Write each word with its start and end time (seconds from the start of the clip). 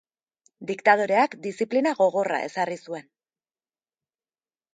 Diktadoreak 0.69 1.35
diziplina 1.47 1.93
gogorra 1.99 2.41
ezarri 2.47 2.79
zuen. 2.89 3.07